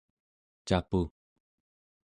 capu 0.67 1.01